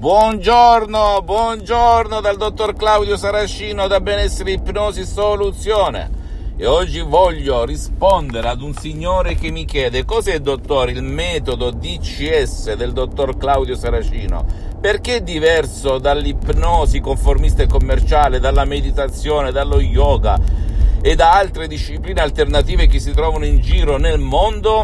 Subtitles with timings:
[0.00, 6.54] Buongiorno, buongiorno dal dottor Claudio Saracino da Benessere Ipnosi Soluzione.
[6.56, 12.72] E oggi voglio rispondere ad un signore che mi chiede cos'è dottore il metodo DCS
[12.76, 14.46] del dottor Claudio Saracino?
[14.80, 20.40] Perché è diverso dall'ipnosi conformista e commerciale, dalla meditazione, dallo yoga
[21.02, 24.82] e da altre discipline alternative che si trovano in giro nel mondo?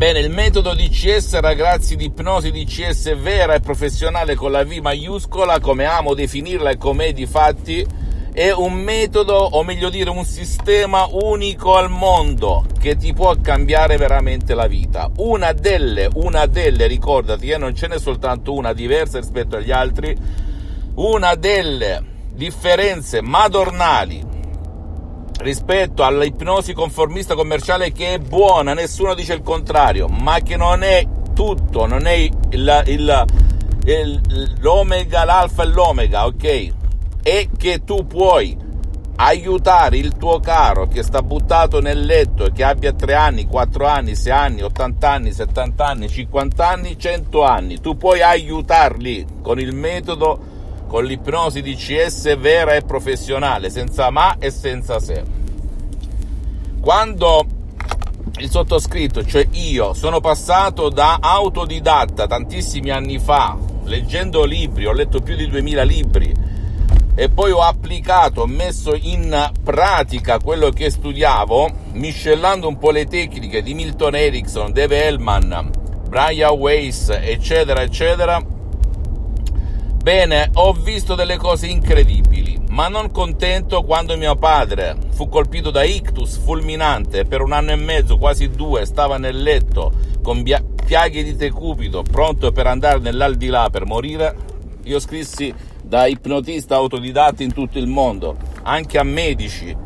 [0.00, 5.60] Bene, il metodo DCS, ragazzi, di ipnosi DCS vera e professionale con la V maiuscola,
[5.60, 7.86] come amo definirla e com'è di fatti,
[8.32, 13.98] è un metodo, o meglio dire un sistema unico al mondo che ti può cambiare
[13.98, 15.10] veramente la vita.
[15.16, 20.16] Una delle, una delle, ricordati, eh, non ce n'è soltanto una diversa rispetto agli altri,
[20.94, 24.29] una delle differenze madornali
[25.40, 31.06] rispetto all'ipnosi conformista commerciale che è buona, nessuno dice il contrario, ma che non è
[31.34, 32.30] tutto, non è il,
[32.86, 33.24] il,
[33.84, 36.68] il, l'omega, l'alfa e l'omega, ok?
[37.22, 38.68] E che tu puoi
[39.16, 43.86] aiutare il tuo caro che sta buttato nel letto e che abbia 3 anni, 4
[43.86, 49.60] anni, 6 anni, 80 anni, 70 anni, 50 anni, 100 anni, tu puoi aiutarli con
[49.60, 50.49] il metodo
[50.90, 55.22] con l'ipnosi DCS vera e professionale, senza ma e senza se.
[56.80, 57.46] Quando
[58.38, 65.20] il sottoscritto, cioè io, sono passato da autodidatta tantissimi anni fa, leggendo libri, ho letto
[65.20, 66.34] più di 2000 libri,
[67.14, 73.06] e poi ho applicato, ho messo in pratica quello che studiavo, miscellando un po' le
[73.06, 75.70] tecniche di Milton Erickson, Dave Hellman,
[76.08, 78.42] Brian Weiss, eccetera, eccetera,
[80.10, 85.84] Bene, ho visto delle cose incredibili, ma non contento quando mio padre fu colpito da
[85.84, 91.22] ictus fulminante per un anno e mezzo, quasi due, stava nel letto con bia- piaghe
[91.22, 94.34] di tecupido, pronto per andare nell'aldilà per morire,
[94.82, 99.76] io scrissi da ipnotista autodidatta in tutto il mondo, anche a medici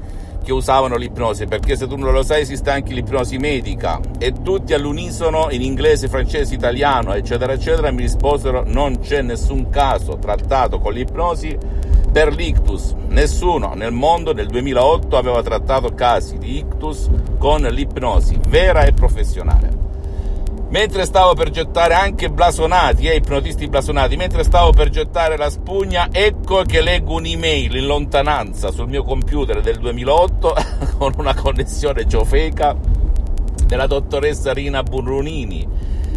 [0.44, 4.74] che usavano l'ipnosi, perché se tu non lo sai esiste anche l'ipnosi medica e tutti
[4.74, 10.92] all'unisono in inglese, francese, italiano, eccetera, eccetera, mi risposero non c'è nessun caso trattato con
[10.92, 11.58] l'ipnosi
[12.12, 12.94] per l'ictus.
[13.08, 19.93] Nessuno nel mondo nel 2008 aveva trattato casi di ictus con l'ipnosi vera e professionale.
[20.74, 26.08] Mentre stavo per gettare anche blasonati, eh, ipnotisti blasonati, mentre stavo per gettare la spugna,
[26.10, 30.54] ecco che leggo un'email in lontananza sul mio computer del 2008
[30.98, 32.76] con una connessione ciofeca
[33.64, 35.64] della dottoressa Rina Burrunini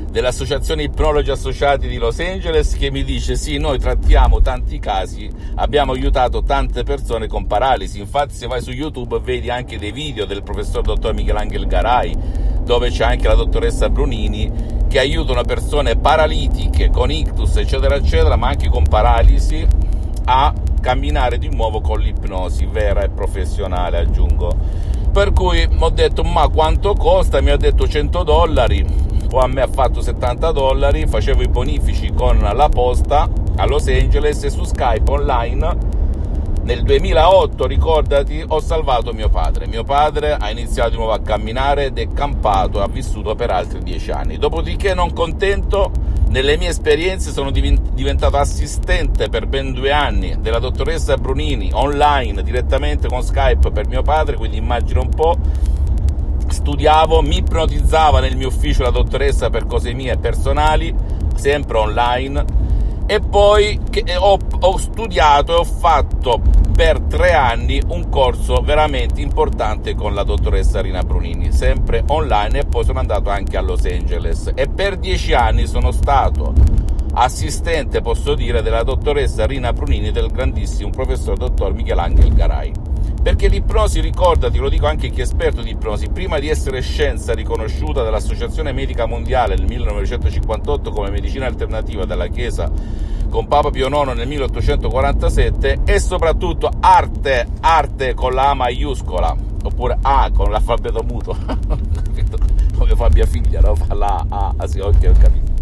[0.10, 5.92] dell'Associazione Ipnologi Associati di Los Angeles che mi dice sì, noi trattiamo tanti casi, abbiamo
[5.92, 10.42] aiutato tante persone con paralisi, infatti se vai su YouTube vedi anche dei video del
[10.42, 14.52] professor dottor Michelangelo Garai dove c'è anche la dottoressa Brunini
[14.90, 19.66] che aiutano persone paralitiche con ictus eccetera eccetera ma anche con paralisi
[20.26, 24.52] a camminare di nuovo con l'ipnosi vera e professionale aggiungo.
[25.14, 27.40] Per cui ho detto ma quanto costa?
[27.40, 28.86] Mi ha detto 100 dollari.
[29.32, 33.88] O a me ha fatto 70 dollari facevo i bonifici con la posta a Los
[33.88, 35.97] Angeles e su Skype online
[36.68, 39.68] nel 2008, ricordati, ho salvato mio padre.
[39.68, 43.82] Mio padre ha iniziato di nuovo a camminare ed è campato, ha vissuto per altri
[43.82, 44.38] dieci anni.
[44.38, 45.90] Dopodiché, non contento,
[46.28, 53.08] nelle mie esperienze sono diventato assistente per ben due anni della dottoressa Brunini online direttamente
[53.08, 55.38] con Skype per mio padre, quindi immagino un po'.
[56.50, 60.94] Studiavo, mi ipnotizzava nel mio ufficio la dottoressa per cose mie personali,
[61.34, 62.67] sempre online
[63.08, 63.80] e poi
[64.20, 66.42] ho, ho, studiato e ho fatto
[66.76, 72.66] per tre anni un corso veramente importante con la dottoressa Rina Brunini, sempre online e
[72.66, 76.54] poi sono andato anche a Los Angeles e per dieci anni sono stato
[77.14, 82.72] assistente, posso dire, della dottoressa Rina Brunini del grandissimo professor dottor Michelangelo Garai.
[83.28, 87.34] Perché l'ipnosi, ricordati, lo dico anche chi è esperto di ipnosi, prima di essere scienza
[87.34, 92.72] riconosciuta dall'Associazione Medica Mondiale nel 1958 come medicina alternativa dalla Chiesa
[93.30, 99.98] con Papa Pio IX nel 1847, è soprattutto arte, arte con la A maiuscola, oppure
[100.04, 101.36] A con l'alfabeto muto,
[102.80, 103.76] come fa mia figlia, no?
[103.76, 105.57] Fa la A, ah, sì, ok, ho capito.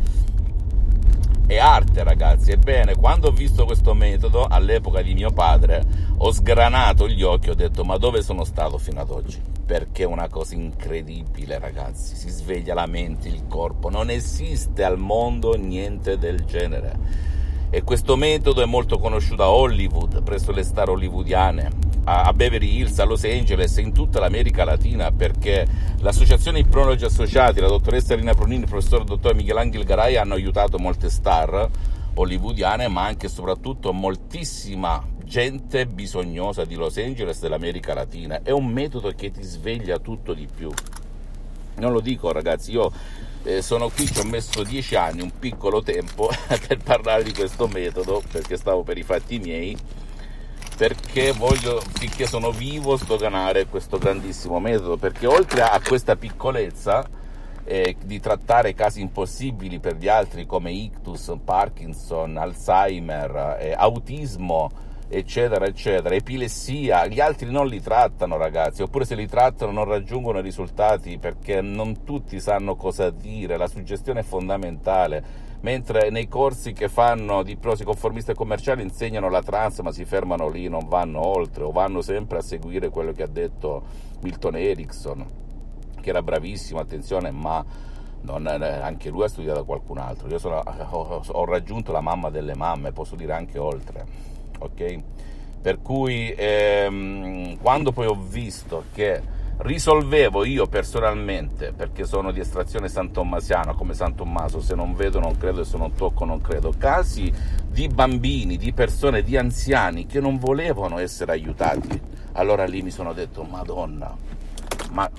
[1.47, 5.83] È arte ragazzi, ebbene quando ho visto questo metodo all'epoca di mio padre
[6.17, 9.39] ho sgranato gli occhi, ho detto ma dove sono stato fino ad oggi?
[9.65, 14.97] Perché è una cosa incredibile ragazzi, si sveglia la mente, il corpo, non esiste al
[14.97, 17.33] mondo niente del genere
[17.69, 22.99] e questo metodo è molto conosciuto a Hollywood, presso le star hollywoodiane, a Beverly Hills,
[22.99, 25.65] a Los Angeles e in tutta l'America Latina perché
[25.99, 31.09] l'associazione Ipnologi Associati, la dottoressa Rina Pronini, il professor dottor Michelangelo Garai hanno aiutato molte
[31.09, 31.69] star
[32.13, 38.41] hollywoodiane ma anche e soprattutto moltissima gente bisognosa di Los Angeles e dell'America Latina.
[38.43, 40.71] È un metodo che ti sveglia tutto di più.
[41.77, 42.91] Non lo dico ragazzi, io
[43.45, 46.29] eh, sono qui, ci ho messo dieci anni, un piccolo tempo
[46.67, 49.77] per parlare di questo metodo perché stavo per i fatti miei
[50.75, 57.07] perché voglio, finché sono vivo, sdoganare questo grandissimo metodo perché oltre a questa piccolezza
[57.63, 64.69] eh, di trattare casi impossibili per gli altri come ictus, Parkinson, Alzheimer, eh, autismo,
[65.07, 70.39] eccetera, eccetera, epilessia, gli altri non li trattano ragazzi, oppure se li trattano non raggiungono
[70.39, 75.23] i risultati perché non tutti sanno cosa dire, la suggestione è fondamentale,
[75.61, 80.05] mentre nei corsi che fanno di ipnosi conformiste e commerciali insegnano la trans ma si
[80.05, 83.83] fermano lì, non vanno oltre o vanno sempre a seguire quello che ha detto
[84.21, 85.25] Milton Erickson,
[86.01, 87.63] che era bravissimo, attenzione, ma
[88.21, 92.31] non, anche lui ha studiato da qualcun altro, io sono, ho, ho raggiunto la mamma
[92.31, 94.99] delle mamme, posso dire anche oltre ok?
[95.61, 102.89] Per cui ehm, quando poi ho visto che risolvevo io personalmente, perché sono di estrazione
[102.89, 106.73] santommasiana come San Tommaso, se non vedo non credo e se non tocco non credo,
[106.77, 107.31] casi
[107.67, 111.99] di bambini, di persone, di anziani che non volevano essere aiutati,
[112.33, 114.15] allora lì mi sono detto, Madonna,
[114.91, 115.09] ma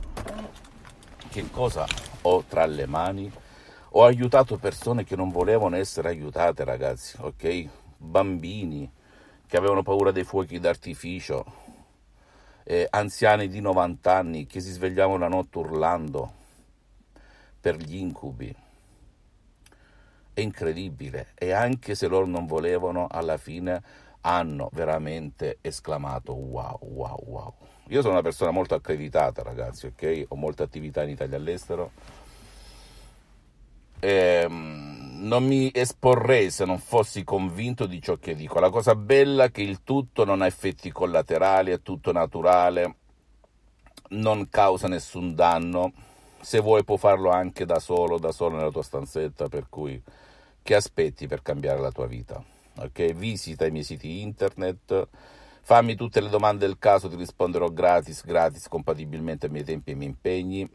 [1.28, 1.86] che cosa
[2.22, 3.30] ho tra le mani?
[3.90, 7.68] Ho aiutato persone che non volevano essere aiutate, ragazzi, ok?
[7.96, 8.90] Bambini,
[9.46, 11.44] che avevano paura dei fuochi d'artificio,
[12.64, 16.32] eh, anziani di 90 anni che si svegliavano la notte urlando
[17.60, 18.54] per gli incubi.
[20.32, 23.82] È incredibile e anche se loro non volevano, alla fine
[24.22, 27.54] hanno veramente esclamato wow, wow, wow.
[27.88, 30.24] Io sono una persona molto accreditata, ragazzi, ok?
[30.28, 31.90] Ho molte attività in Italia e all'estero.
[34.00, 34.85] Ehm
[35.26, 38.60] non mi esporrei se non fossi convinto di ciò che dico.
[38.60, 42.94] La cosa bella è che il tutto non ha effetti collaterali, è tutto naturale,
[44.10, 45.92] non causa nessun danno.
[46.40, 50.00] Se vuoi puoi farlo anche da solo, da solo nella tua stanzetta, per cui
[50.62, 52.42] che aspetti per cambiare la tua vita?
[52.78, 55.08] Ok, visita i miei siti internet,
[55.62, 59.92] fammi tutte le domande del caso, ti risponderò gratis, gratis, compatibilmente ai miei tempi e
[59.92, 60.70] ai miei impegni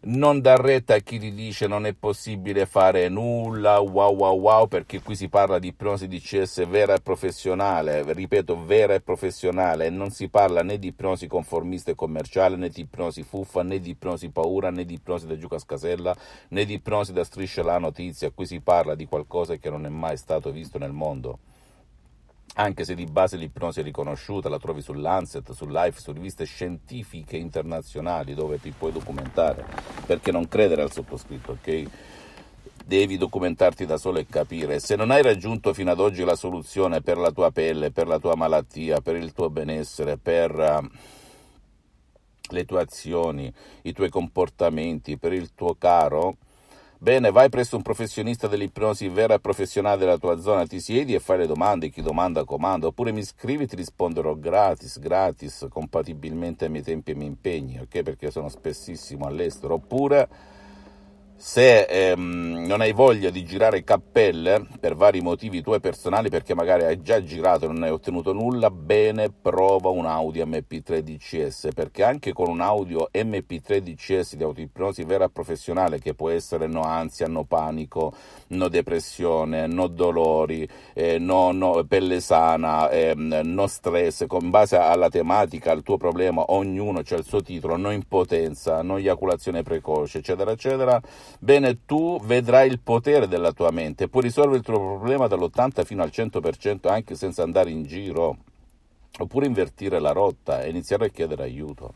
[0.00, 4.68] non dar retta a chi ti dice non è possibile fare nulla, wow wow wow,
[4.68, 10.10] perché qui si parla di ipnosi DCS vera e professionale, ripeto vera e professionale, non
[10.10, 14.30] si parla né di ipnosi conformista e commerciale, né di ipnosi fuffa, né di ipnosi
[14.30, 16.16] paura, né di ipnosi da giù cascasella,
[16.50, 19.88] né di ipnosi da striscia la notizia, qui si parla di qualcosa che non è
[19.88, 21.38] mai stato visto nel mondo
[22.58, 28.34] anche se di base l'ipnosi è riconosciuta, la trovi sull'Ancet, sull'Life, su riviste scientifiche internazionali
[28.34, 29.64] dove ti puoi documentare,
[30.06, 31.84] perché non credere al sottoscritto, ok?
[32.84, 34.80] Devi documentarti da solo e capire.
[34.80, 38.18] Se non hai raggiunto fino ad oggi la soluzione per la tua pelle, per la
[38.18, 40.88] tua malattia, per il tuo benessere, per uh,
[42.50, 43.52] le tue azioni,
[43.82, 46.38] i tuoi comportamenti, per il tuo caro,
[47.00, 51.20] Bene, vai presso un professionista dell'ipnosi vera e professionale della tua zona, ti siedi e
[51.20, 56.64] fai le domande, chi domanda comanda, oppure mi scrivi e ti risponderò gratis, gratis, compatibilmente
[56.64, 58.02] ai miei tempi e ai miei impegni, ok?
[58.02, 60.28] Perché sono spessissimo all'estero, oppure
[61.38, 66.82] se ehm, non hai voglia di girare cappelle per vari motivi tuoi personali, perché magari
[66.82, 72.02] hai già girato e non hai ottenuto nulla, bene, prova un audio MP3 DCS, perché
[72.02, 77.28] anche con un audio MP3 DCS di autoipnosi vera professionale, che può essere no ansia,
[77.28, 78.12] no panico,
[78.48, 85.08] no depressione, no dolori, eh, no, no, pelle sana, eh, no stress, con base alla
[85.08, 90.50] tematica, al tuo problema, ognuno c'è il suo titolo, no impotenza, no eiaculazione precoce, eccetera,
[90.50, 91.00] eccetera
[91.38, 96.02] bene tu vedrai il potere della tua mente, puoi risolvere il tuo problema dall'80 fino
[96.02, 98.36] al 100% anche senza andare in giro,
[99.18, 101.94] oppure invertire la rotta e iniziare a chiedere aiuto.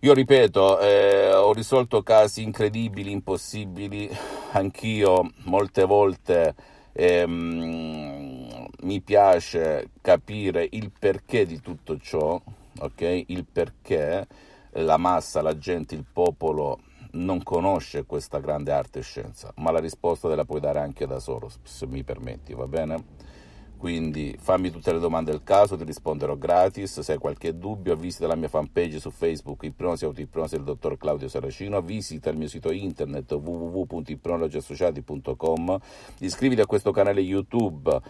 [0.00, 4.10] Io ripeto, eh, ho risolto casi incredibili, impossibili,
[4.52, 6.54] anch'io molte volte
[6.92, 12.40] ehm, mi piace capire il perché di tutto ciò,
[12.78, 13.24] ok?
[13.28, 14.26] Il perché
[14.72, 16.80] la massa, la gente, il popolo
[17.14, 21.06] non conosce questa grande arte e scienza, ma la risposta te la puoi dare anche
[21.06, 23.32] da solo, se mi permetti, va bene?
[23.76, 27.00] Quindi fammi tutte le domande del caso, ti risponderò gratis.
[27.00, 31.28] Se hai qualche dubbio, visita la mia fanpage su Facebook, Ipnosi Autoipnosi del dottor Claudio
[31.28, 35.78] Saracino, visita il mio sito internet www.ipnologiassociati.com,
[36.20, 38.00] iscriviti a questo canale YouTube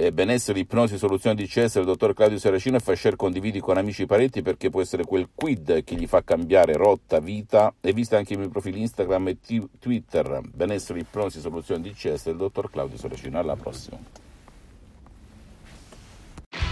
[0.00, 3.76] eh, benessere, ipnosi, soluzioni di CS del dottor Claudio Saracino e fai share, condividi con
[3.76, 7.92] amici e parenti perché può essere quel quid che gli fa cambiare rotta, vita e
[7.92, 12.36] vista anche i miei profili Instagram e t- Twitter, benessere, ipnosi, soluzioni di CS del
[12.36, 13.38] dottor Claudio Saracino.
[13.38, 13.98] Alla prossima.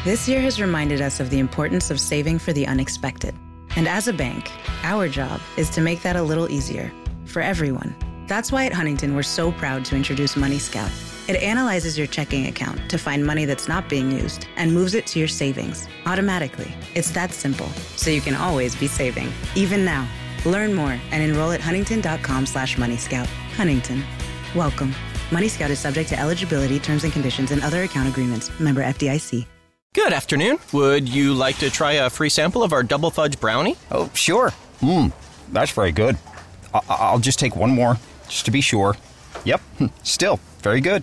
[0.05, 3.35] This year has reminded us of the importance of saving for the unexpected.
[3.77, 4.51] And as a bank,
[4.85, 6.91] our job is to make that a little easier
[7.27, 7.95] for everyone.
[8.27, 10.91] That's why at Huntington we're so proud to introduce Money Scout.
[11.29, 15.07] It analyzes your checking account to find money that's not being used and moves it
[15.09, 16.73] to your savings automatically.
[16.95, 20.09] It's that simple, so you can always be saving, even now.
[20.47, 23.27] Learn more and enroll at huntington.com slash moneyscout.
[23.57, 24.03] Huntington.
[24.55, 24.95] Welcome.
[25.31, 28.51] Money Scout is subject to eligibility, terms and conditions, and other account agreements.
[28.59, 29.45] Member FDIC.
[29.95, 30.59] Good afternoon.
[30.73, 33.77] Would you like to try a free sample of our double fudge brownie?
[33.91, 34.53] Oh, sure.
[34.81, 35.13] Mmm,
[35.53, 36.17] that's very good.
[36.73, 38.97] I- I'll just take one more, just to be sure.
[39.45, 39.61] Yep,
[40.05, 41.03] still very good.